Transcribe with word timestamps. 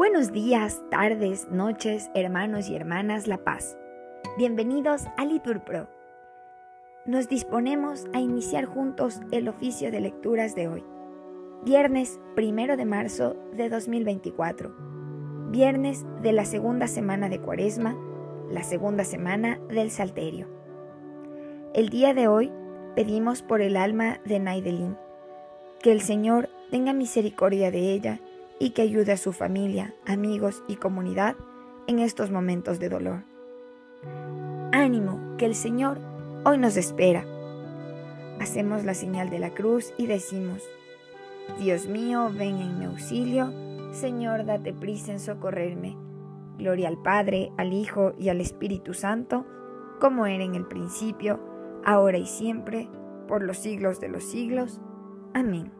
Buenos 0.00 0.32
días, 0.32 0.82
tardes, 0.90 1.46
noches, 1.50 2.10
hermanos 2.14 2.70
y 2.70 2.74
hermanas 2.74 3.26
La 3.26 3.36
Paz. 3.44 3.76
Bienvenidos 4.38 5.04
a 5.18 5.26
Litur 5.26 5.62
Pro. 5.62 5.90
Nos 7.04 7.28
disponemos 7.28 8.06
a 8.14 8.18
iniciar 8.18 8.64
juntos 8.64 9.20
el 9.30 9.46
oficio 9.46 9.90
de 9.90 10.00
lecturas 10.00 10.54
de 10.54 10.68
hoy. 10.68 10.82
Viernes 11.66 12.18
1 12.34 12.78
de 12.78 12.84
marzo 12.86 13.36
de 13.52 13.68
2024. 13.68 14.74
Viernes 15.50 16.06
de 16.22 16.32
la 16.32 16.46
segunda 16.46 16.86
semana 16.86 17.28
de 17.28 17.38
Cuaresma, 17.38 17.94
la 18.50 18.62
segunda 18.62 19.04
semana 19.04 19.60
del 19.68 19.90
Salterio. 19.90 20.48
El 21.74 21.90
día 21.90 22.14
de 22.14 22.26
hoy 22.26 22.50
pedimos 22.96 23.42
por 23.42 23.60
el 23.60 23.76
alma 23.76 24.18
de 24.24 24.38
Naidelin, 24.38 24.96
que 25.82 25.92
el 25.92 26.00
Señor 26.00 26.48
tenga 26.70 26.94
misericordia 26.94 27.70
de 27.70 27.92
ella 27.92 28.18
y 28.60 28.70
que 28.70 28.82
ayude 28.82 29.10
a 29.10 29.16
su 29.16 29.32
familia, 29.32 29.94
amigos 30.06 30.62
y 30.68 30.76
comunidad 30.76 31.34
en 31.88 31.98
estos 31.98 32.30
momentos 32.30 32.78
de 32.78 32.90
dolor. 32.90 33.24
Ánimo, 34.70 35.36
que 35.38 35.46
el 35.46 35.56
Señor 35.56 35.98
hoy 36.44 36.58
nos 36.58 36.76
espera. 36.76 37.24
Hacemos 38.38 38.84
la 38.84 38.94
señal 38.94 39.30
de 39.30 39.38
la 39.40 39.50
cruz 39.50 39.92
y 39.96 40.06
decimos, 40.06 40.62
Dios 41.58 41.88
mío, 41.88 42.30
ven 42.32 42.58
en 42.58 42.78
mi 42.78 42.84
auxilio, 42.84 43.52
Señor, 43.92 44.44
date 44.44 44.72
prisa 44.72 45.10
en 45.10 45.20
socorrerme. 45.20 45.96
Gloria 46.58 46.88
al 46.88 47.00
Padre, 47.02 47.50
al 47.56 47.72
Hijo 47.72 48.12
y 48.18 48.28
al 48.28 48.40
Espíritu 48.40 48.92
Santo, 48.92 49.46
como 50.00 50.26
era 50.26 50.44
en 50.44 50.54
el 50.54 50.66
principio, 50.66 51.40
ahora 51.84 52.18
y 52.18 52.26
siempre, 52.26 52.88
por 53.26 53.42
los 53.42 53.56
siglos 53.56 54.00
de 54.00 54.08
los 54.08 54.24
siglos. 54.24 54.80
Amén. 55.32 55.79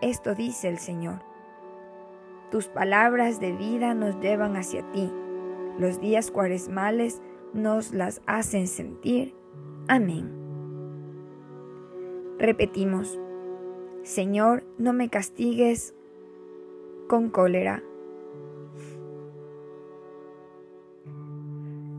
esto 0.00 0.34
dice 0.34 0.68
el 0.68 0.78
Señor. 0.78 1.20
Tus 2.50 2.68
palabras 2.68 3.38
de 3.38 3.52
vida 3.52 3.94
nos 3.94 4.18
llevan 4.20 4.56
hacia 4.56 4.82
ti. 4.92 5.12
Los 5.78 6.00
días 6.00 6.30
cuaresmales 6.30 7.22
nos 7.52 7.92
las 7.92 8.22
hacen 8.26 8.66
sentir. 8.66 9.34
Amén. 9.88 10.32
Repetimos, 12.38 13.20
Señor, 14.02 14.64
no 14.78 14.92
me 14.92 15.10
castigues 15.10 15.94
con 17.08 17.28
cólera. 17.28 17.82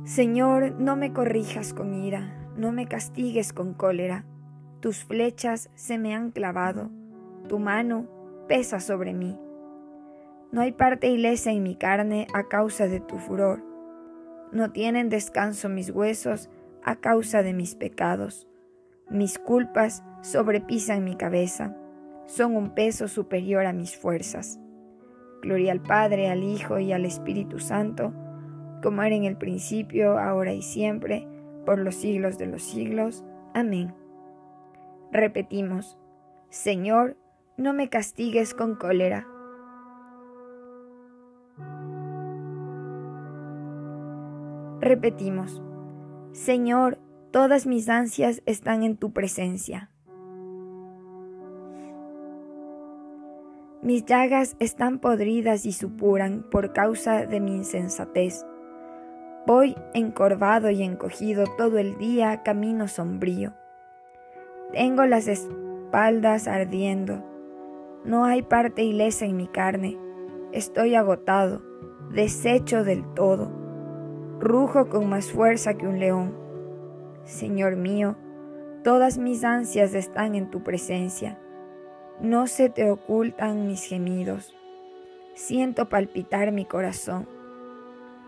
Señor, 0.04 0.74
no 0.80 0.96
me 0.96 1.14
corrijas 1.14 1.74
con 1.74 1.94
ira, 1.94 2.52
no 2.58 2.72
me 2.72 2.88
castigues 2.88 3.54
con 3.54 3.74
cólera. 3.74 4.26
Tus 4.82 5.06
flechas 5.06 5.70
se 5.76 5.98
me 5.98 6.16
han 6.16 6.32
clavado 6.32 6.90
tu 7.52 7.60
mano 7.60 8.08
pesa 8.48 8.80
sobre 8.80 9.14
mí. 9.14 9.38
No 10.54 10.62
hay 10.62 10.72
parte 10.72 11.10
ilesa 11.10 11.52
en 11.52 11.64
mi 11.64 11.76
carne 11.76 12.26
a 12.34 12.48
causa 12.48 12.88
de 12.88 13.02
tu 13.02 13.18
furor. 13.18 13.62
No 14.54 14.72
tienen 14.72 15.10
descanso 15.10 15.68
mis 15.68 15.90
huesos 15.90 16.50
a 16.82 16.96
causa 16.96 17.44
de 17.44 17.52
mis 17.52 17.76
pecados. 17.76 18.48
Mis 19.10 19.38
culpas 19.38 20.02
sobrepisan 20.22 21.04
mi 21.04 21.18
cabeza, 21.18 21.76
son 22.26 22.56
un 22.56 22.74
peso 22.74 23.10
superior 23.10 23.66
a 23.66 23.74
mis 23.74 23.98
fuerzas. 23.98 24.58
Gloria 25.42 25.74
al 25.74 25.82
Padre, 25.82 26.30
al 26.30 26.46
Hijo 26.46 26.80
y 26.80 26.94
al 26.94 27.04
Espíritu 27.04 27.60
Santo, 27.60 28.14
como 28.82 29.04
era 29.04 29.14
en 29.14 29.26
el 29.26 29.36
principio, 29.36 30.18
ahora 30.18 30.54
y 30.54 30.62
siempre, 30.62 31.28
por 31.66 31.80
los 31.80 31.96
siglos 31.96 32.38
de 32.38 32.46
los 32.46 32.64
siglos. 32.64 33.26
Amén. 33.54 33.94
Repetimos, 35.12 35.98
Señor, 36.50 37.18
no 37.62 37.74
me 37.74 37.90
castigues 37.90 38.54
con 38.54 38.76
cólera. 38.76 39.28
Repetimos, 44.82 45.62
Señor, 46.32 46.98
todas 47.30 47.68
mis 47.68 47.88
ansias 47.88 48.42
están 48.48 48.82
en 48.82 48.98
tu 48.98 49.14
presencia. 49.14 49.92
Mis 53.84 54.06
llagas 54.06 54.56
están 54.60 55.00
podridas 55.00 55.66
y 55.66 55.72
supuran 55.72 56.44
por 56.50 56.74
causa 56.74 57.26
de 57.26 57.40
mi 57.40 57.56
insensatez. 57.56 58.46
Voy 59.46 59.76
encorvado 59.94 60.70
y 60.72 60.84
encogido 60.84 61.46
todo 61.58 61.78
el 61.78 61.98
día 61.98 62.44
camino 62.44 62.88
sombrío. 62.88 63.54
Tengo 64.72 65.06
las 65.06 65.28
espaldas 65.28 66.48
ardiendo 66.48 67.31
no 68.04 68.26
hay 68.26 68.42
parte 68.42 68.82
ilesa 68.82 69.26
en 69.26 69.38
mi 69.38 69.48
carne. 69.48 69.98
Estoy 70.52 70.96
agotado, 70.96 71.62
deshecho 72.10 72.84
del 72.84 73.06
todo. 73.14 73.52
Rujo 74.40 74.90
con 74.90 75.08
más 75.08 75.32
fuerza 75.32 75.76
que 75.76 75.88
un 75.88 76.00
león. 76.00 76.34
Señor 77.26 77.76
mío, 77.76 78.16
todas 78.84 79.20
mis 79.20 79.44
ansias 79.44 79.94
están 79.94 80.34
en 80.34 80.50
tu 80.50 80.64
presencia. 80.64 81.38
No 82.20 82.48
se 82.48 82.70
te 82.70 82.90
ocultan 82.90 83.68
mis 83.68 83.84
gemidos. 83.84 84.56
Siento 85.36 85.88
palpitar 85.88 86.52
mi 86.52 86.66
corazón. 86.66 87.28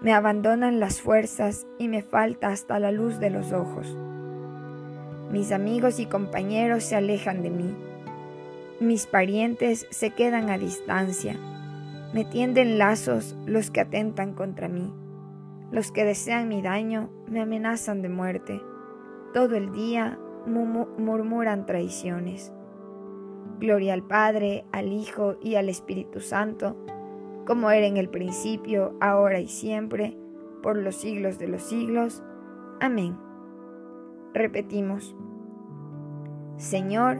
Me 0.02 0.14
abandonan 0.14 0.80
las 0.80 1.02
fuerzas 1.02 1.66
y 1.80 1.88
me 1.88 2.04
falta 2.04 2.50
hasta 2.50 2.78
la 2.78 2.92
luz 2.92 3.20
de 3.20 3.32
los 3.32 3.54
ojos. 3.54 3.98
Mis 5.32 5.52
amigos 5.52 6.00
y 6.00 6.06
compañeros 6.06 6.84
se 6.84 6.96
alejan 6.96 7.42
de 7.42 7.50
mí 7.50 7.76
mis 8.84 9.08
parientes 9.08 9.88
se 9.90 10.12
quedan 10.12 10.50
a 10.50 10.58
distancia. 10.58 11.36
Me 12.14 12.26
tienden 12.26 12.78
lazos 12.78 13.36
los 13.46 13.72
que 13.72 13.82
atentan 13.82 14.34
contra 14.34 14.68
mí. 14.68 14.94
Los 15.72 15.92
que 15.92 16.06
desean 16.06 16.48
mi 16.48 16.62
daño 16.62 17.10
me 17.28 17.42
amenazan 17.42 18.02
de 18.02 18.10
muerte. 18.10 18.62
Todo 19.34 19.56
el 19.56 19.72
día 19.72 20.20
murmuran 20.46 21.66
traiciones. 21.66 22.54
Gloria 23.60 23.94
al 23.94 24.04
Padre, 24.04 24.66
al 24.72 24.92
Hijo 24.92 25.38
y 25.42 25.56
al 25.56 25.70
Espíritu 25.70 26.20
Santo, 26.20 26.76
como 27.46 27.72
era 27.72 27.88
en 27.88 27.98
el 27.98 28.10
principio, 28.10 28.96
ahora 29.02 29.40
y 29.40 29.48
siempre, 29.48 30.18
por 30.62 30.78
los 30.78 30.96
siglos 30.96 31.40
de 31.40 31.48
los 31.48 31.64
siglos. 31.64 32.24
Amén. 32.80 33.18
Repetimos. 34.34 35.16
Señor, 36.58 37.20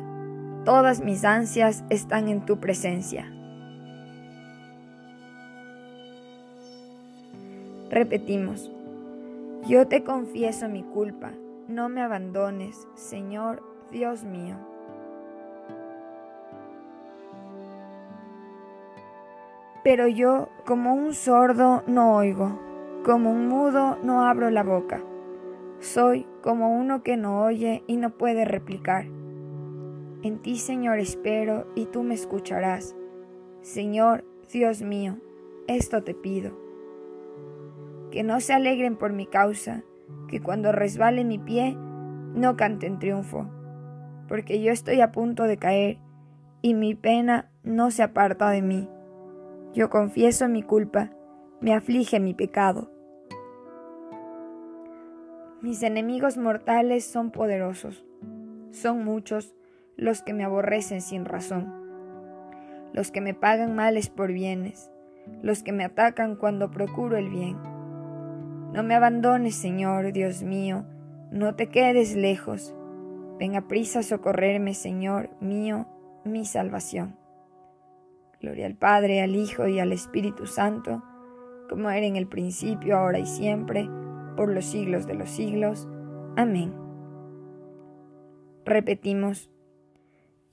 Todas 0.66 1.03
mis 1.03 1.25
ansias 1.25 1.84
están 1.90 2.29
en 2.29 2.46
tu 2.46 2.62
presencia. 2.62 3.29
Repetimos, 7.90 8.72
yo 9.68 9.88
te 9.90 10.06
confieso 10.06 10.69
mi 10.69 10.84
culpa, 10.84 11.31
no 11.68 11.90
me 11.90 12.02
abandones, 12.02 12.88
Señor 12.96 13.62
Dios 13.91 14.23
mío. 14.23 14.55
Pero 19.84 20.08
yo, 20.08 20.47
como 20.66 20.93
un 20.93 21.14
sordo, 21.14 21.84
no 21.87 22.16
oigo, 22.16 22.58
como 23.03 23.32
un 23.32 23.49
mudo, 23.49 23.97
no 24.02 24.26
abro 24.26 24.49
la 24.49 24.64
boca. 24.64 25.02
Soy 25.82 26.26
como 26.41 26.73
uno 26.73 27.03
que 27.03 27.17
no 27.17 27.43
oye 27.43 27.84
y 27.85 27.97
no 27.97 28.11
puede 28.11 28.46
replicar. 28.46 29.08
En 30.23 30.40
ti, 30.40 30.55
Señor, 30.55 30.99
espero 30.99 31.67
y 31.75 31.85
tú 31.85 32.02
me 32.03 32.14
escucharás. 32.14 32.96
Señor, 33.61 34.23
Dios 34.49 34.81
mío, 34.81 35.17
esto 35.67 36.02
te 36.02 36.14
pido. 36.14 36.58
Que 38.09 38.23
no 38.23 38.40
se 38.40 38.53
alegren 38.53 38.96
por 38.96 39.11
mi 39.11 39.25
causa, 39.25 39.84
que 40.29 40.41
cuando 40.41 40.72
resbale 40.72 41.25
mi 41.25 41.40
pie, 41.40 41.75
no 41.75 42.55
canten 42.55 42.99
triunfo, 42.99 43.49
porque 44.29 44.61
yo 44.61 44.72
estoy 44.72 45.02
a 45.02 45.11
punto 45.11 45.43
de 45.43 45.58
caer 45.58 45.99
y 46.61 46.73
mi 46.73 46.96
pena 46.96 47.52
no 47.64 47.91
se 47.91 48.02
aparta 48.02 48.49
de 48.49 48.61
mí. 48.61 48.90
Yo 49.73 49.90
confieso 49.90 50.47
mi 50.47 50.64
culpa, 50.64 51.11
me 51.59 51.73
aflige 51.73 52.22
mi 52.22 52.34
pecado. 52.34 52.90
Mis 55.61 55.84
enemigos 55.84 56.37
mortales 56.37 57.03
son 57.03 57.29
poderosos, 57.29 58.05
son 58.72 59.03
muchos, 59.03 59.53
los 59.97 60.22
que 60.22 60.34
me 60.34 60.43
aborrecen 60.43 61.01
sin 61.01 61.25
razón, 61.25 61.73
los 62.93 63.11
que 63.11 63.22
me 63.22 63.34
pagan 63.34 63.75
males 63.75 64.09
por 64.09 64.31
bienes, 64.31 64.91
los 65.41 65.63
que 65.63 65.72
me 65.72 65.84
atacan 65.84 66.35
cuando 66.35 66.72
procuro 66.72 67.17
el 67.17 67.29
bien. 67.29 67.57
No 68.73 68.84
me 68.84 68.95
abandones, 68.95 69.55
Señor, 69.55 70.11
Dios 70.13 70.43
mío, 70.43 70.85
no 71.31 71.55
te 71.55 71.67
quedes 71.67 72.16
lejos. 72.16 72.75
Ven 73.40 73.61
prisa 73.67 73.99
a 73.99 74.03
socorrerme, 74.03 74.73
Señor 74.73 75.29
mío, 75.40 75.87
mi 76.23 76.46
salvación. 76.46 77.17
Gloria 78.39 78.66
al 78.66 78.75
Padre, 78.75 79.22
al 79.22 79.35
Hijo 79.35 79.67
y 79.67 79.79
al 79.79 79.91
Espíritu 79.91 80.47
Santo, 80.47 81.03
como 81.69 81.89
era 81.89 82.05
en 82.05 82.16
el 82.16 82.28
principio, 82.28 82.97
ahora 82.97 83.19
y 83.19 83.25
siempre, 83.25 83.89
por 84.35 84.49
los 84.49 84.66
siglos 84.66 85.07
de 85.07 85.13
los 85.13 85.29
siglos. 85.29 85.87
Amén. 86.35 86.73
Repetimos, 88.66 89.49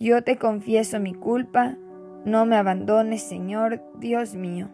yo 0.01 0.25
te 0.25 0.39
confieso 0.39 0.99
mi 0.99 1.13
culpa, 1.13 1.77
no 2.25 2.47
me 2.47 2.57
abandones, 2.57 3.23
Señor, 3.23 3.83
Dios 3.99 4.35
mío. 4.35 4.71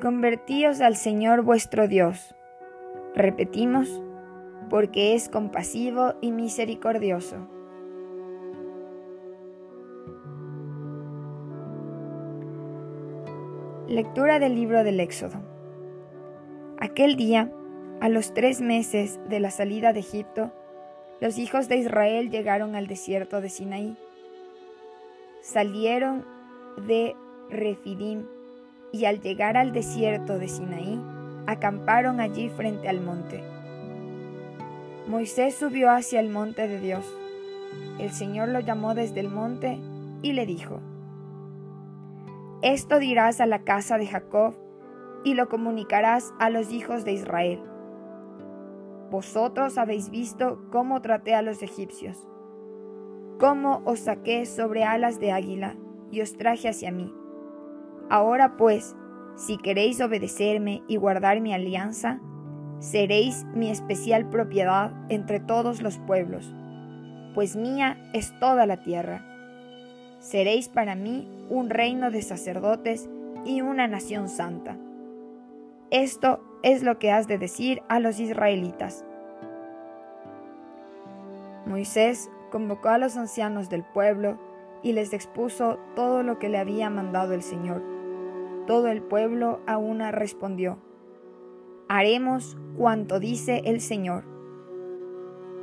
Convertíos 0.00 0.80
al 0.80 0.96
Señor 0.96 1.42
vuestro 1.42 1.86
Dios. 1.86 2.34
Repetimos, 3.14 4.02
porque 4.70 5.14
es 5.14 5.28
compasivo 5.28 6.14
y 6.22 6.32
misericordioso. 6.32 7.36
Lectura 13.86 14.38
del 14.38 14.54
libro 14.54 14.82
del 14.82 15.00
Éxodo. 15.00 15.42
Aquel 16.78 17.16
día, 17.16 17.50
a 18.00 18.08
los 18.08 18.34
tres 18.34 18.60
meses 18.60 19.18
de 19.28 19.40
la 19.40 19.50
salida 19.50 19.92
de 19.92 20.00
Egipto, 20.00 20.52
los 21.20 21.38
hijos 21.38 21.68
de 21.68 21.76
Israel 21.76 22.30
llegaron 22.30 22.74
al 22.74 22.86
desierto 22.86 23.40
de 23.40 23.48
Sinaí. 23.48 23.96
Salieron 25.40 26.24
de 26.86 27.16
Refidim 27.48 28.26
y 28.92 29.06
al 29.06 29.20
llegar 29.20 29.56
al 29.56 29.72
desierto 29.72 30.38
de 30.38 30.48
Sinaí, 30.48 31.00
acamparon 31.46 32.20
allí 32.20 32.50
frente 32.50 32.88
al 32.88 33.00
monte. 33.00 33.42
Moisés 35.06 35.54
subió 35.54 35.90
hacia 35.90 36.20
el 36.20 36.28
monte 36.28 36.68
de 36.68 36.80
Dios. 36.80 37.06
El 37.98 38.10
Señor 38.10 38.48
lo 38.48 38.60
llamó 38.60 38.94
desde 38.94 39.20
el 39.20 39.30
monte 39.30 39.78
y 40.20 40.32
le 40.32 40.44
dijo, 40.44 40.80
Esto 42.60 42.98
dirás 42.98 43.40
a 43.40 43.46
la 43.46 43.60
casa 43.60 43.96
de 43.96 44.06
Jacob 44.06 44.54
y 45.24 45.34
lo 45.34 45.48
comunicarás 45.48 46.34
a 46.38 46.50
los 46.50 46.72
hijos 46.72 47.04
de 47.04 47.12
Israel. 47.12 47.62
Vosotros 49.10 49.78
habéis 49.78 50.10
visto 50.10 50.60
cómo 50.70 51.00
traté 51.00 51.34
a 51.34 51.42
los 51.42 51.62
egipcios, 51.62 52.28
cómo 53.38 53.82
os 53.84 54.00
saqué 54.00 54.46
sobre 54.46 54.84
alas 54.84 55.20
de 55.20 55.30
águila 55.32 55.76
y 56.10 56.22
os 56.22 56.36
traje 56.36 56.68
hacia 56.68 56.90
mí. 56.90 57.12
Ahora 58.10 58.56
pues, 58.56 58.96
si 59.36 59.58
queréis 59.58 60.00
obedecerme 60.00 60.82
y 60.88 60.96
guardar 60.96 61.40
mi 61.40 61.52
alianza, 61.52 62.20
seréis 62.78 63.44
mi 63.54 63.70
especial 63.70 64.28
propiedad 64.28 64.92
entre 65.08 65.40
todos 65.40 65.82
los 65.82 65.98
pueblos, 65.98 66.52
pues 67.34 67.54
mía 67.54 67.98
es 68.12 68.36
toda 68.40 68.66
la 68.66 68.82
tierra. 68.82 69.24
Seréis 70.18 70.68
para 70.68 70.94
mí 70.94 71.28
un 71.48 71.70
reino 71.70 72.10
de 72.10 72.22
sacerdotes 72.22 73.08
y 73.44 73.60
una 73.60 73.86
nación 73.86 74.28
santa. 74.28 74.76
Esto 75.90 76.40
es 76.66 76.82
lo 76.82 76.98
que 76.98 77.12
has 77.12 77.28
de 77.28 77.38
decir 77.38 77.80
a 77.88 78.00
los 78.00 78.18
israelitas. 78.18 79.04
Moisés 81.64 82.28
convocó 82.50 82.88
a 82.88 82.98
los 82.98 83.16
ancianos 83.16 83.70
del 83.70 83.84
pueblo 83.84 84.36
y 84.82 84.92
les 84.92 85.12
expuso 85.12 85.78
todo 85.94 86.24
lo 86.24 86.40
que 86.40 86.48
le 86.48 86.58
había 86.58 86.90
mandado 86.90 87.34
el 87.34 87.42
Señor. 87.42 87.84
Todo 88.66 88.88
el 88.88 89.00
pueblo 89.00 89.60
a 89.68 89.78
una 89.78 90.10
respondió, 90.10 90.78
haremos 91.88 92.56
cuanto 92.76 93.20
dice 93.20 93.62
el 93.64 93.80
Señor. 93.80 94.24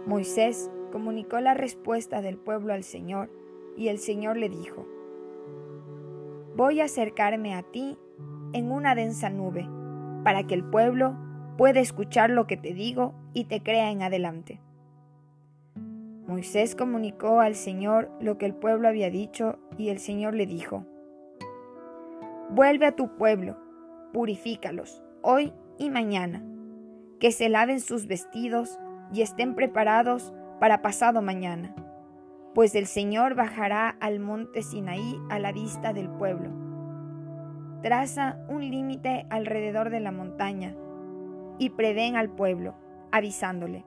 Moisés 0.05 0.71
comunicó 0.93 1.41
la 1.41 1.53
respuesta 1.53 2.21
del 2.21 2.37
pueblo 2.37 2.71
al 2.71 2.85
Señor 2.85 3.29
y 3.75 3.89
el 3.89 3.99
Señor 3.99 4.37
le 4.37 4.47
dijo, 4.47 4.87
Voy 6.55 6.79
a 6.79 6.85
acercarme 6.85 7.55
a 7.55 7.63
ti 7.63 7.97
en 8.53 8.71
una 8.71 8.95
densa 8.95 9.29
nube 9.29 9.67
para 10.23 10.43
que 10.43 10.53
el 10.53 10.63
pueblo 10.63 11.15
pueda 11.57 11.79
escuchar 11.79 12.29
lo 12.29 12.47
que 12.47 12.57
te 12.57 12.73
digo 12.73 13.13
y 13.33 13.45
te 13.45 13.61
crea 13.61 13.91
en 13.91 14.01
adelante. 14.01 14.61
Moisés 16.27 16.75
comunicó 16.75 17.41
al 17.41 17.55
Señor 17.55 18.09
lo 18.19 18.37
que 18.37 18.45
el 18.45 18.55
pueblo 18.55 18.87
había 18.87 19.09
dicho 19.09 19.59
y 19.77 19.89
el 19.89 19.99
Señor 19.99 20.33
le 20.33 20.45
dijo, 20.45 20.85
Vuelve 22.49 22.85
a 22.85 22.95
tu 22.95 23.15
pueblo, 23.15 23.57
purifícalos, 24.13 25.03
hoy 25.21 25.53
y 25.77 25.89
mañana, 25.89 26.43
que 27.19 27.31
se 27.31 27.49
laven 27.49 27.79
sus 27.79 28.07
vestidos 28.07 28.79
y 29.11 29.21
estén 29.21 29.55
preparados 29.55 30.33
para 30.59 30.81
pasado 30.81 31.21
mañana, 31.21 31.75
pues 32.53 32.75
el 32.75 32.85
Señor 32.85 33.35
bajará 33.35 33.89
al 33.89 34.19
monte 34.19 34.61
Sinaí 34.61 35.19
a 35.29 35.39
la 35.39 35.51
vista 35.51 35.93
del 35.93 36.09
pueblo 36.09 36.62
traza 37.83 38.37
un 38.47 38.61
límite 38.61 39.27
alrededor 39.29 39.89
de 39.89 39.99
la 39.99 40.11
montaña 40.11 40.73
y 41.59 41.71
prevén 41.71 42.15
al 42.15 42.29
pueblo, 42.29 42.75
avisándole, 43.11 43.85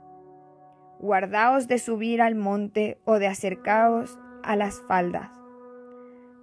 guardaos 1.00 1.66
de 1.66 1.78
subir 1.78 2.20
al 2.20 2.34
monte 2.34 2.98
o 3.04 3.18
de 3.18 3.26
acercaos 3.26 4.18
a 4.44 4.54
las 4.54 4.82
faldas. 4.86 5.30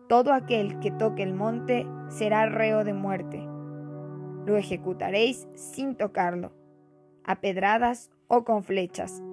Todo 0.10 0.34
aquel 0.34 0.80
que 0.80 0.92
toque 0.92 1.24
el 1.24 1.34
monte 1.34 1.88
será 2.10 2.48
reo 2.48 2.84
de 2.84 2.94
muerte. 2.94 3.48
Lo 4.46 4.58
ejecutaréis 4.58 5.48
sin 5.54 5.96
tocarlo, 5.96 6.52
a 7.24 7.40
pedradas 7.40 8.12
o 8.28 8.44
con 8.44 8.64
flechas, 8.64 9.24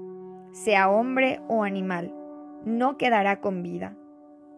sea 0.53 0.91
hombre 0.91 1.41
o 1.49 1.65
animal, 1.65 2.15
no 2.65 2.99
quedará 2.99 3.41
con 3.41 3.63
vida. 3.63 3.97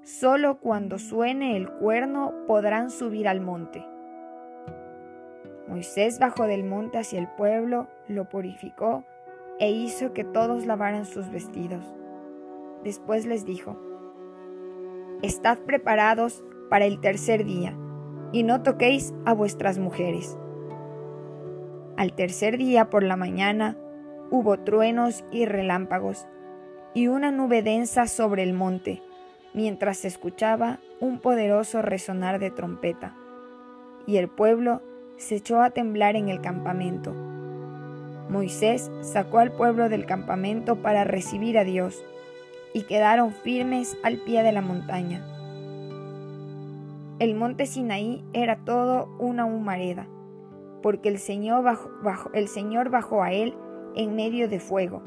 Solo 0.05 0.59
cuando 0.59 0.99
suene 0.99 1.57
el 1.57 1.71
cuerno 1.71 2.35
podrán 2.49 2.91
subir 2.91 3.29
al 3.29 3.41
monte. 3.41 3.87
Moisés 5.69 6.19
bajó 6.19 6.49
del 6.49 6.65
monte 6.65 6.99
hacia 6.99 7.21
el 7.21 7.29
pueblo, 7.29 7.87
lo 8.09 8.29
purificó 8.29 9.05
e 9.61 9.71
hizo 9.71 10.13
que 10.13 10.25
todos 10.25 10.67
lavaran 10.67 11.05
sus 11.05 11.31
vestidos. 11.31 11.85
Después 12.83 13.27
les 13.27 13.45
dijo, 13.45 13.79
Estad 15.23 15.59
preparados 15.59 16.43
para 16.69 16.85
el 16.85 16.99
tercer 17.01 17.45
día, 17.45 17.79
y 18.33 18.43
no 18.43 18.65
toquéis 18.65 19.15
a 19.25 19.35
vuestras 19.35 19.79
mujeres. 19.79 20.37
Al 21.97 22.13
tercer 22.15 22.59
día 22.59 22.91
por 22.91 23.05
la 23.05 23.17
mañana 23.17 23.77
hubo 24.33 24.59
truenos 24.59 25.25
y 25.31 25.45
relámpagos, 25.45 26.27
y 26.93 27.07
una 27.07 27.31
nube 27.31 27.63
densa 27.63 28.09
sobre 28.09 28.43
el 28.43 28.53
monte, 28.53 29.01
mientras 29.55 29.99
se 29.99 30.09
escuchaba 30.09 30.79
un 31.01 31.19
poderoso 31.19 31.83
resonar 31.83 32.39
de 32.39 32.51
trompeta, 32.51 33.15
y 34.07 34.17
el 34.17 34.29
pueblo 34.29 34.83
se 35.17 35.37
echó 35.37 35.63
a 35.63 35.71
temblar 35.71 36.17
en 36.17 36.29
el 36.29 36.41
campamento. 36.41 37.15
Moisés 38.29 38.91
sacó 39.03 39.39
al 39.39 39.53
pueblo 39.53 39.89
del 39.89 40.07
campamento 40.07 40.77
para 40.77 41.05
recibir 41.05 41.59
a 41.59 41.65
Dios, 41.65 42.03
y 42.75 42.85
quedaron 42.85 43.33
firmes 43.33 43.99
al 44.03 44.19
pie 44.19 44.43
de 44.43 44.53
la 44.53 44.63
montaña. 44.63 45.23
El 47.19 47.35
monte 47.35 47.67
Sinaí 47.67 48.25
era 48.33 48.57
todo 48.57 49.15
una 49.19 49.45
humareda, 49.45 50.07
porque 50.83 51.09
el 51.09 51.19
Señor 51.19 51.63
bajó, 51.63 52.31
el 52.33 52.49
Señor 52.49 52.91
bajó 52.91 53.23
a 53.23 53.33
él 53.33 53.55
en 53.95 54.17
medio 54.17 54.49
de 54.49 54.59
fuego. 54.59 55.03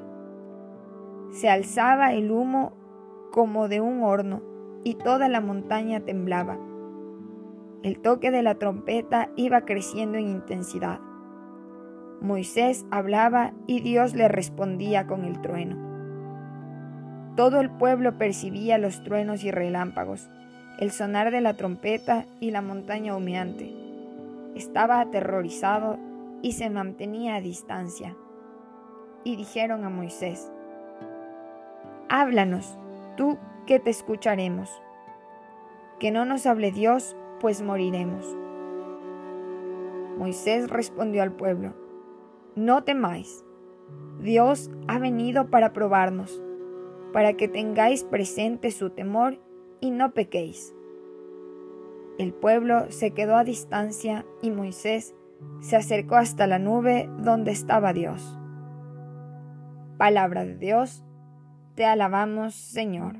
Se 1.31 1.49
alzaba 1.49 2.13
el 2.13 2.31
humo 2.31 2.73
como 3.35 3.67
de 3.67 3.81
un 3.81 4.01
horno, 4.01 4.41
y 4.85 4.95
toda 4.95 5.27
la 5.27 5.41
montaña 5.41 5.99
temblaba. 5.99 6.57
El 7.83 7.99
toque 7.99 8.31
de 8.31 8.41
la 8.41 8.55
trompeta 8.55 9.29
iba 9.35 9.65
creciendo 9.65 10.17
en 10.17 10.29
intensidad. 10.29 11.01
Moisés 12.21 12.85
hablaba 12.91 13.51
y 13.67 13.81
Dios 13.81 14.15
le 14.15 14.29
respondía 14.29 15.05
con 15.05 15.25
el 15.25 15.41
trueno. 15.41 15.75
Todo 17.35 17.59
el 17.59 17.69
pueblo 17.71 18.17
percibía 18.17 18.77
los 18.77 19.03
truenos 19.03 19.43
y 19.43 19.51
relámpagos, 19.51 20.29
el 20.79 20.91
sonar 20.91 21.29
de 21.29 21.41
la 21.41 21.55
trompeta 21.55 22.27
y 22.39 22.51
la 22.51 22.61
montaña 22.61 23.17
humeante. 23.17 23.75
Estaba 24.55 25.01
aterrorizado 25.01 25.97
y 26.41 26.53
se 26.53 26.69
mantenía 26.69 27.35
a 27.35 27.41
distancia. 27.41 28.15
Y 29.25 29.35
dijeron 29.35 29.83
a 29.83 29.89
Moisés, 29.89 30.53
Háblanos, 32.07 32.77
tú 33.15 33.37
que 33.65 33.79
te 33.79 33.89
escucharemos. 33.89 34.81
Que 35.99 36.11
no 36.11 36.25
nos 36.25 36.45
hable 36.45 36.71
Dios, 36.71 37.15
pues 37.39 37.61
moriremos. 37.61 38.35
Moisés 40.17 40.69
respondió 40.69 41.23
al 41.23 41.33
pueblo, 41.33 41.73
No 42.55 42.83
temáis, 42.83 43.43
Dios 44.19 44.71
ha 44.87 44.97
venido 44.99 45.49
para 45.49 45.73
probarnos, 45.73 46.41
para 47.11 47.33
que 47.33 47.47
tengáis 47.47 48.03
presente 48.03 48.71
su 48.71 48.89
temor 48.89 49.39
y 49.81 49.91
no 49.91 50.13
pequéis. 50.13 50.73
El 52.17 52.33
pueblo 52.33 52.89
se 52.89 53.11
quedó 53.11 53.35
a 53.35 53.43
distancia 53.43 54.25
y 54.41 54.51
Moisés 54.51 55.15
se 55.59 55.75
acercó 55.75 56.15
hasta 56.15 56.47
la 56.47 56.59
nube 56.59 57.09
donde 57.19 57.51
estaba 57.51 57.91
Dios. 57.91 58.39
Palabra 59.97 60.45
de 60.45 60.55
Dios, 60.55 61.03
te 61.75 61.85
alabamos 61.85 62.55
Señor. 62.55 63.17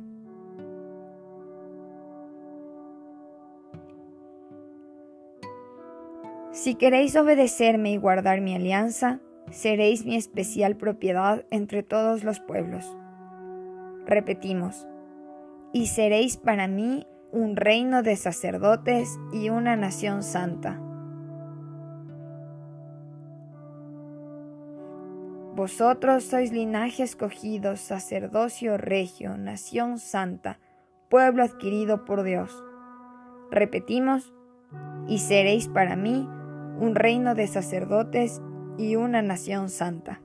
Si 6.52 6.76
queréis 6.76 7.16
obedecerme 7.18 7.92
y 7.92 7.98
guardar 7.98 8.40
mi 8.40 8.56
alianza, 8.56 9.20
seréis 9.52 10.06
mi 10.06 10.16
especial 10.16 10.78
propiedad 10.78 11.46
entre 11.52 11.84
todos 11.84 12.24
los 12.24 12.40
pueblos. 12.40 12.96
Repetimos, 14.06 14.88
y 15.74 15.88
seréis 15.88 16.38
para 16.38 16.68
mí 16.68 17.06
un 17.32 17.58
reino 17.58 18.04
de 18.04 18.16
sacerdotes 18.16 19.20
y 19.34 19.50
una 19.50 19.76
nación 19.76 20.24
santa. 20.24 20.80
Vosotros 25.66 26.26
sois 26.26 26.52
linaje 26.52 27.02
escogido, 27.02 27.76
sacerdocio 27.76 28.78
regio, 28.78 29.36
nación 29.36 29.98
santa, 29.98 30.60
pueblo 31.10 31.42
adquirido 31.42 32.06
por 32.06 32.22
Dios. 32.22 32.64
Repetimos, 33.50 34.32
y 35.08 35.18
seréis 35.18 35.68
para 35.68 35.96
mí 35.96 36.30
un 36.80 36.94
reino 36.94 37.34
de 37.34 37.48
sacerdotes 37.48 38.44
y 38.78 38.96
una 38.96 39.24
nación 39.24 39.70
santa. 39.70 40.22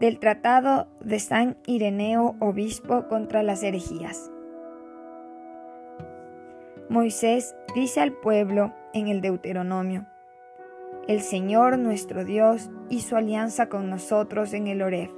Del 0.00 0.18
Tratado 0.18 0.88
de 1.00 1.20
San 1.20 1.58
Ireneo, 1.64 2.34
obispo 2.40 3.06
contra 3.06 3.44
las 3.44 3.62
herejías. 3.62 4.33
Moisés 6.90 7.56
dice 7.74 8.02
al 8.02 8.12
pueblo 8.12 8.74
en 8.92 9.08
el 9.08 9.22
Deuteronomio, 9.22 10.06
El 11.08 11.22
Señor 11.22 11.78
nuestro 11.78 12.26
Dios 12.26 12.70
hizo 12.90 13.16
alianza 13.16 13.70
con 13.70 13.88
nosotros 13.88 14.52
en 14.52 14.66
el 14.66 14.82
Oreb. 14.82 15.08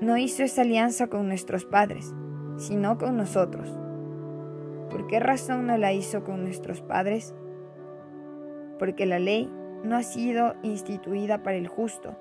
No 0.00 0.16
hizo 0.16 0.42
esa 0.42 0.62
alianza 0.62 1.06
con 1.06 1.28
nuestros 1.28 1.64
padres, 1.64 2.12
sino 2.56 2.98
con 2.98 3.16
nosotros. 3.16 3.78
¿Por 4.90 5.06
qué 5.06 5.20
razón 5.20 5.68
no 5.68 5.78
la 5.78 5.92
hizo 5.92 6.24
con 6.24 6.42
nuestros 6.42 6.82
padres? 6.82 7.32
Porque 8.80 9.06
la 9.06 9.20
ley 9.20 9.48
no 9.84 9.94
ha 9.94 10.02
sido 10.02 10.56
instituida 10.64 11.44
para 11.44 11.58
el 11.58 11.68
justo, 11.68 12.16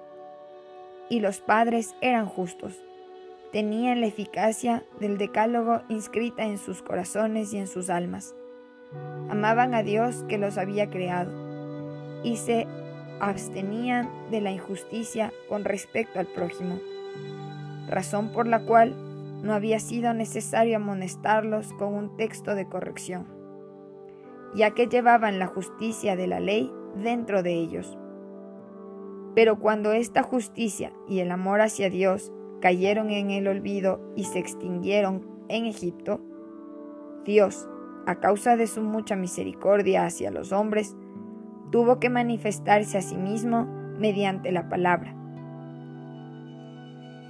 y 1.09 1.19
los 1.19 1.41
padres 1.41 1.95
eran 1.99 2.27
justos, 2.27 2.79
tenían 3.51 4.01
la 4.01 4.07
eficacia 4.07 4.83
del 4.99 5.17
decálogo 5.17 5.81
inscrita 5.89 6.43
en 6.43 6.57
sus 6.57 6.81
corazones 6.81 7.53
y 7.53 7.57
en 7.57 7.67
sus 7.67 7.89
almas. 7.89 8.35
Amaban 9.29 9.73
a 9.73 9.83
Dios 9.83 10.23
que 10.27 10.37
los 10.37 10.57
había 10.57 10.89
creado, 10.89 11.31
y 12.23 12.37
se 12.37 12.67
abstenían 13.19 14.09
de 14.31 14.41
la 14.41 14.51
injusticia 14.51 15.33
con 15.47 15.63
respecto 15.63 16.19
al 16.19 16.27
prójimo, 16.27 16.79
razón 17.87 18.31
por 18.31 18.47
la 18.47 18.65
cual 18.65 18.95
no 19.43 19.53
había 19.53 19.79
sido 19.79 20.13
necesario 20.13 20.77
amonestarlos 20.77 21.73
con 21.73 21.93
un 21.93 22.17
texto 22.17 22.55
de 22.55 22.67
corrección, 22.67 23.27
ya 24.53 24.71
que 24.71 24.87
llevaban 24.87 25.39
la 25.39 25.47
justicia 25.47 26.15
de 26.15 26.27
la 26.27 26.39
ley 26.39 26.71
dentro 26.95 27.43
de 27.43 27.53
ellos. 27.53 27.97
Pero 29.35 29.59
cuando 29.59 29.93
esta 29.93 30.23
justicia 30.23 30.91
y 31.07 31.19
el 31.19 31.31
amor 31.31 31.61
hacia 31.61 31.89
Dios 31.89 32.33
cayeron 32.61 33.09
en 33.11 33.31
el 33.31 33.47
olvido 33.47 34.01
y 34.15 34.25
se 34.25 34.39
extinguieron 34.39 35.25
en 35.47 35.65
Egipto, 35.65 36.21
Dios, 37.25 37.67
a 38.05 38.15
causa 38.15 38.55
de 38.55 38.67
su 38.67 38.81
mucha 38.81 39.15
misericordia 39.15 40.05
hacia 40.05 40.31
los 40.31 40.51
hombres, 40.51 40.95
tuvo 41.71 41.99
que 41.99 42.09
manifestarse 42.09 42.97
a 42.97 43.01
sí 43.01 43.17
mismo 43.17 43.65
mediante 43.97 44.51
la 44.51 44.69
palabra. 44.69 45.15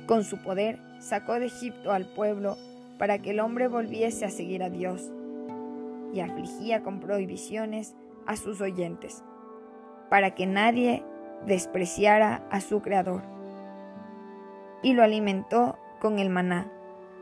Con 0.07 0.23
su 0.23 0.41
poder 0.41 0.79
sacó 0.99 1.33
de 1.33 1.47
Egipto 1.47 1.91
al 1.91 2.05
pueblo 2.13 2.57
para 2.97 3.19
que 3.19 3.31
el 3.31 3.39
hombre 3.39 3.67
volviese 3.67 4.25
a 4.25 4.29
seguir 4.29 4.63
a 4.63 4.69
Dios, 4.69 5.11
y 6.13 6.21
afligía 6.21 6.81
con 6.81 6.99
prohibiciones 6.99 7.95
a 8.25 8.35
sus 8.35 8.61
oyentes, 8.61 9.23
para 10.09 10.33
que 10.35 10.47
nadie 10.47 11.03
despreciara 11.45 12.47
a 12.51 12.61
su 12.61 12.81
Creador. 12.81 13.38
Y 14.81 14.93
lo 14.93 15.03
alimentó 15.03 15.77
con 15.99 16.19
el 16.19 16.29
maná, 16.29 16.71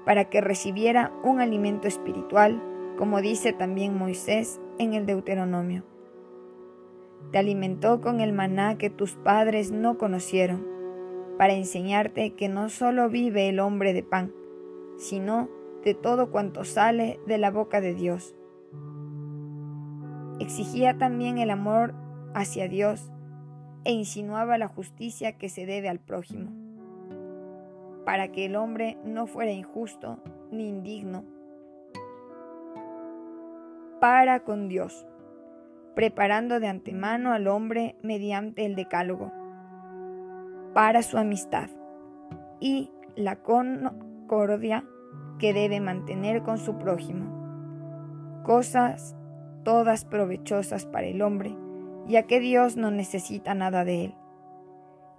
para 0.05 0.25
que 0.25 0.41
recibiera 0.41 1.11
un 1.23 1.41
alimento 1.41 1.87
espiritual, 1.87 2.61
como 2.97 3.21
dice 3.21 3.53
también 3.53 3.97
Moisés 3.97 4.61
en 4.79 4.93
el 4.93 5.05
Deuteronomio. 5.05 5.83
Te 7.31 7.39
alimentó 7.39 7.99
con 7.99 8.21
el 8.21 8.31
maná 8.31 8.77
que 8.77 8.89
tus 8.89 9.15
padres 9.15 9.71
no 9.71 9.97
conocieron, 9.97 10.65
para 11.37 11.53
enseñarte 11.53 12.33
que 12.33 12.49
no 12.49 12.69
solo 12.69 13.09
vive 13.09 13.49
el 13.49 13.59
hombre 13.59 13.93
de 13.93 14.03
pan, 14.03 14.33
sino 14.97 15.49
de 15.83 15.93
todo 15.93 16.31
cuanto 16.31 16.63
sale 16.63 17.19
de 17.27 17.37
la 17.37 17.51
boca 17.51 17.81
de 17.81 17.93
Dios. 17.93 18.35
Exigía 20.39 20.97
también 20.97 21.37
el 21.37 21.49
amor 21.49 21.93
hacia 22.33 22.67
Dios 22.67 23.11
e 23.83 23.91
insinuaba 23.91 24.57
la 24.57 24.67
justicia 24.67 25.37
que 25.37 25.49
se 25.49 25.65
debe 25.65 25.89
al 25.89 25.99
prójimo, 25.99 26.51
para 28.07 28.29
que 28.29 28.45
el 28.45 28.55
hombre 28.55 28.97
no 29.03 29.27
fuera 29.27 29.51
injusto 29.51 30.19
ni 30.49 30.69
indigno 30.69 31.25
para 33.99 34.45
con 34.45 34.69
Dios, 34.69 35.05
preparando 35.93 36.61
de 36.61 36.69
antemano 36.69 37.33
al 37.33 37.49
hombre 37.49 37.97
mediante 38.01 38.65
el 38.65 38.75
decálogo, 38.75 39.33
para 40.73 41.01
su 41.01 41.17
amistad 41.17 41.69
y 42.61 42.93
la 43.17 43.35
concordia 43.43 44.85
que 45.37 45.51
debe 45.51 45.81
mantener 45.81 46.43
con 46.43 46.59
su 46.59 46.77
prójimo, 46.77 47.25
cosas 48.45 49.17
todas 49.63 50.05
provechosas 50.05 50.85
para 50.85 51.07
el 51.07 51.21
hombre, 51.21 51.57
ya 52.07 52.23
que 52.23 52.39
Dios 52.39 52.77
no 52.77 52.89
necesita 52.89 53.53
nada 53.53 53.83
de 53.83 54.05
él. 54.05 54.15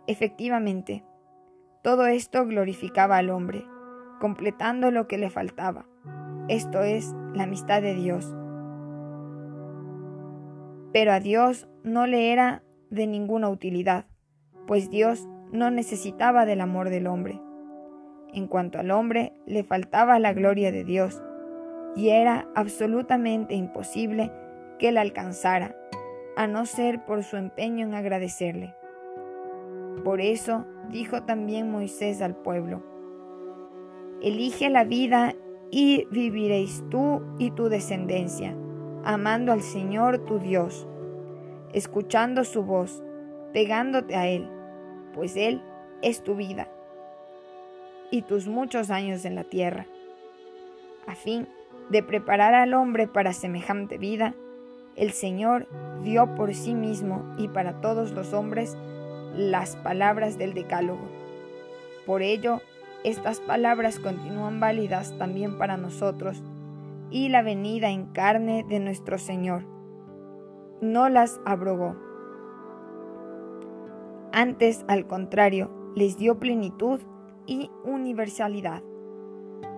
Efectivamente, 0.07 1.05
todo 1.83 2.07
esto 2.07 2.45
glorificaba 2.45 3.17
al 3.17 3.31
hombre, 3.31 3.65
completando 4.21 4.91
lo 4.91 5.07
que 5.07 5.19
le 5.19 5.31
faltaba, 5.31 5.87
esto 6.49 6.83
es, 6.83 7.15
la 7.35 7.45
amistad 7.45 7.83
de 7.83 7.95
Dios. 7.95 8.35
Pero 10.93 11.13
a 11.13 11.21
Dios 11.21 11.69
no 11.85 12.07
le 12.07 12.33
era 12.33 12.63
de 12.91 13.07
ninguna 13.07 13.49
utilidad, 13.51 14.07
pues 14.67 14.91
Dios 14.91 15.29
no 15.53 15.71
necesitaba 15.71 16.47
del 16.47 16.61
amor 16.61 16.91
del 16.91 17.07
hombre. 17.07 17.41
En 18.33 18.47
cuanto 18.47 18.79
al 18.79 18.91
hombre, 18.91 19.33
le 19.47 19.63
faltaba 19.63 20.19
la 20.19 20.33
gloria 20.33 20.73
de 20.73 20.85
Dios, 20.85 21.23
y 21.95 22.11
era 22.11 22.49
absolutamente 22.55 23.55
imposible 23.55 24.33
que 24.79 24.93
la 24.93 25.01
alcanzara 25.01 25.77
a 26.37 26.47
no 26.47 26.67
ser 26.67 27.05
por 27.05 27.25
su 27.25 27.37
empeño 27.37 27.87
en 27.87 27.95
agradecerle. 27.95 28.78
Por 30.05 30.21
eso 30.21 30.65
dijo 30.91 31.23
también 31.23 31.71
Moisés 31.71 32.23
al 32.23 32.37
pueblo, 32.37 32.83
Elige 34.21 34.69
la 34.69 34.85
vida 34.85 35.35
y 35.71 36.07
viviréis 36.11 36.83
tú 36.91 37.23
y 37.39 37.53
tu 37.53 37.69
descendencia, 37.69 38.57
amando 39.05 39.53
al 39.53 39.63
Señor 39.63 40.19
tu 40.25 40.39
Dios, 40.39 40.89
escuchando 41.73 42.45
su 42.45 42.65
voz, 42.65 43.05
pegándote 43.53 44.17
a 44.17 44.27
Él, 44.27 44.49
pues 45.15 45.37
Él 45.37 45.63
es 46.03 46.23
tu 46.23 46.35
vida 46.35 46.69
y 48.11 48.23
tus 48.23 48.49
muchos 48.49 48.91
años 48.91 49.25
en 49.25 49.35
la 49.35 49.45
tierra, 49.45 49.87
a 51.07 51.15
fin 51.15 51.47
de 51.91 52.03
preparar 52.03 52.55
al 52.55 52.75
hombre 52.75 53.07
para 53.07 53.33
semejante 53.33 53.99
vida 53.99 54.35
el 54.99 55.13
Señor 55.13 55.69
dio 56.03 56.35
por 56.35 56.53
sí 56.55 56.75
mismo 56.75 57.25
y 57.39 57.47
para 57.47 57.81
todos 57.81 58.11
los 58.11 58.33
hombres 58.33 58.77
las 59.37 59.77
palabras 59.77 60.39
del 60.39 60.55
Decálogo. 60.55 61.09
Por 62.07 62.23
ello, 62.23 62.61
estas 63.05 63.41
palabras 63.41 63.99
continúan 63.99 64.61
válidas 64.61 65.17
también 65.19 65.59
para 65.59 65.77
nosotros 65.77 66.43
y 67.11 67.29
la 67.29 67.43
venida 67.43 67.91
en 67.91 68.07
carne 68.07 68.65
de 68.69 68.81
nuestro 68.81 69.19
Señor. 69.19 69.65
No 70.81 71.09
las 71.09 71.41
abrogó. 71.45 71.97
Antes, 74.33 74.85
al 74.89 75.07
contrario, 75.07 75.71
les 75.95 76.19
dio 76.19 76.39
plenitud 76.39 77.01
y 77.47 77.71
universalidad. 77.85 78.83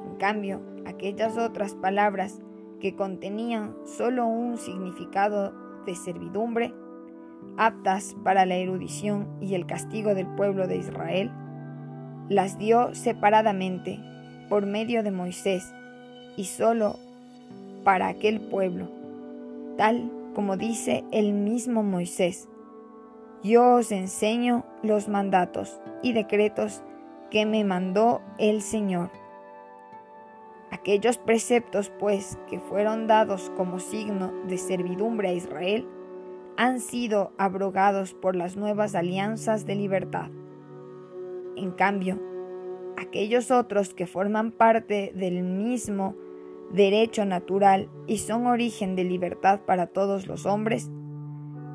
En 0.06 0.16
cambio, 0.16 0.60
aquellas 0.86 1.38
otras 1.38 1.74
palabras 1.74 2.40
que 2.80 2.96
contenían 2.96 3.76
solo 3.84 4.26
un 4.26 4.56
significado 4.56 5.52
de 5.86 5.94
servidumbre, 5.94 6.74
aptas 7.56 8.16
para 8.24 8.46
la 8.46 8.56
erudición 8.56 9.28
y 9.40 9.54
el 9.54 9.66
castigo 9.66 10.14
del 10.14 10.26
pueblo 10.26 10.66
de 10.66 10.76
Israel, 10.76 11.30
las 12.28 12.58
dio 12.58 12.94
separadamente 12.94 14.00
por 14.48 14.66
medio 14.66 15.02
de 15.02 15.10
Moisés 15.10 15.72
y 16.36 16.44
solo 16.44 16.96
para 17.84 18.08
aquel 18.08 18.40
pueblo, 18.40 18.88
tal 19.76 20.10
como 20.34 20.56
dice 20.56 21.04
el 21.10 21.32
mismo 21.32 21.82
Moisés. 21.82 22.48
Yo 23.42 23.76
os 23.76 23.90
enseño 23.90 24.64
los 24.82 25.08
mandatos 25.08 25.80
y 26.02 26.12
decretos 26.12 26.82
que 27.30 27.46
me 27.46 27.64
mandó 27.64 28.20
el 28.38 28.60
Señor. 28.60 29.10
Aquellos 30.70 31.18
preceptos, 31.18 31.90
pues, 31.98 32.38
que 32.48 32.60
fueron 32.60 33.06
dados 33.06 33.50
como 33.56 33.80
signo 33.80 34.32
de 34.46 34.58
servidumbre 34.58 35.28
a 35.28 35.32
Israel, 35.32 35.88
han 36.60 36.78
sido 36.78 37.32
abrogados 37.38 38.12
por 38.12 38.36
las 38.36 38.54
nuevas 38.54 38.94
alianzas 38.94 39.64
de 39.64 39.76
libertad. 39.76 40.28
En 41.56 41.70
cambio, 41.70 42.20
aquellos 42.98 43.50
otros 43.50 43.94
que 43.94 44.06
forman 44.06 44.52
parte 44.52 45.10
del 45.16 45.42
mismo 45.42 46.16
derecho 46.70 47.24
natural 47.24 47.88
y 48.06 48.18
son 48.18 48.46
origen 48.46 48.94
de 48.94 49.04
libertad 49.04 49.60
para 49.60 49.86
todos 49.86 50.26
los 50.26 50.44
hombres, 50.44 50.90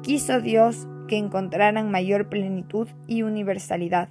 quiso 0.04 0.40
Dios 0.40 0.88
que 1.08 1.18
encontraran 1.18 1.90
mayor 1.90 2.30
plenitud 2.30 2.88
y 3.08 3.24
universalidad, 3.24 4.10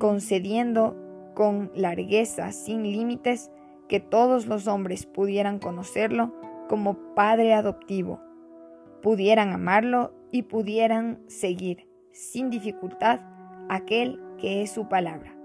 concediendo 0.00 0.96
con 1.36 1.70
largueza 1.76 2.50
sin 2.50 2.82
límites 2.82 3.52
que 3.88 4.00
todos 4.00 4.46
los 4.46 4.66
hombres 4.66 5.06
pudieran 5.06 5.60
conocerlo 5.60 6.34
como 6.68 7.14
Padre 7.14 7.54
adoptivo, 7.54 8.20
pudieran 9.04 9.52
amarlo 9.52 10.14
y 10.32 10.44
pudieran 10.44 11.20
seguir 11.26 11.86
sin 12.10 12.48
dificultad 12.48 13.20
aquel 13.68 14.18
que 14.38 14.62
es 14.62 14.70
su 14.70 14.88
palabra. 14.88 15.36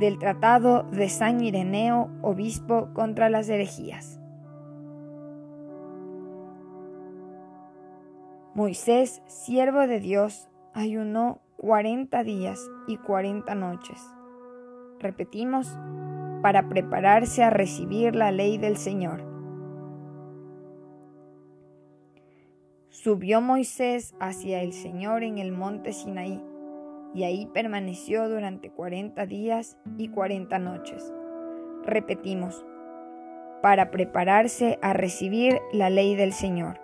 Del 0.00 0.18
Tratado 0.18 0.84
de 0.84 1.10
San 1.10 1.42
Ireneo, 1.42 2.08
Obispo 2.22 2.88
contra 2.94 3.28
las 3.28 3.50
herejías. 3.50 4.18
Moisés, 8.54 9.22
siervo 9.26 9.86
de 9.86 10.00
Dios, 10.00 10.48
ayunó 10.72 11.42
cuarenta 11.58 12.22
días 12.22 12.66
y 12.88 12.96
cuarenta 12.96 13.54
noches. 13.54 14.02
Repetimos, 15.00 15.78
para 16.40 16.70
prepararse 16.70 17.44
a 17.44 17.50
recibir 17.50 18.16
la 18.16 18.30
ley 18.30 18.56
del 18.56 18.78
Señor. 18.78 19.35
Subió 23.02 23.42
Moisés 23.42 24.14
hacia 24.20 24.62
el 24.62 24.72
Señor 24.72 25.22
en 25.22 25.36
el 25.36 25.52
monte 25.52 25.92
Sinaí, 25.92 26.42
y 27.12 27.24
ahí 27.24 27.44
permaneció 27.52 28.26
durante 28.30 28.70
cuarenta 28.70 29.26
días 29.26 29.76
y 29.98 30.08
cuarenta 30.08 30.58
noches. 30.58 31.12
Repetimos, 31.84 32.64
para 33.60 33.90
prepararse 33.90 34.78
a 34.80 34.94
recibir 34.94 35.60
la 35.74 35.90
ley 35.90 36.16
del 36.16 36.32
Señor. 36.32 36.80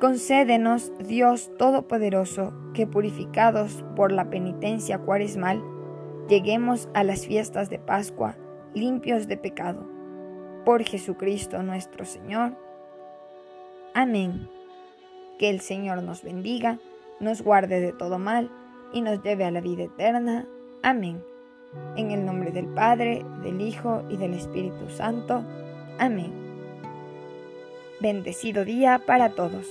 Concédenos, 0.00 0.92
Dios 0.98 1.50
Todopoderoso, 1.56 2.52
que 2.74 2.86
purificados 2.86 3.86
por 3.96 4.12
la 4.12 4.28
penitencia 4.28 4.98
cuaresmal, 4.98 5.62
lleguemos 6.28 6.90
a 6.92 7.04
las 7.04 7.26
fiestas 7.26 7.70
de 7.70 7.78
Pascua 7.78 8.36
limpios 8.74 9.28
de 9.28 9.36
pecado. 9.36 9.86
Por 10.64 10.82
Jesucristo 10.82 11.62
nuestro 11.62 12.04
Señor. 12.04 12.56
Amén. 13.94 14.48
Que 15.38 15.50
el 15.50 15.60
Señor 15.60 16.02
nos 16.02 16.22
bendiga, 16.22 16.78
nos 17.18 17.42
guarde 17.42 17.80
de 17.80 17.92
todo 17.92 18.18
mal 18.18 18.50
y 18.92 19.00
nos 19.00 19.22
lleve 19.22 19.44
a 19.44 19.50
la 19.50 19.60
vida 19.60 19.84
eterna. 19.84 20.46
Amén. 20.82 21.22
En 21.96 22.10
el 22.10 22.24
nombre 22.24 22.50
del 22.50 22.66
Padre, 22.66 23.24
del 23.42 23.60
Hijo 23.60 24.04
y 24.08 24.16
del 24.16 24.34
Espíritu 24.34 24.90
Santo. 24.90 25.44
Amén. 25.98 26.32
Bendecido 28.00 28.64
día 28.64 29.02
para 29.06 29.30
todos. 29.30 29.66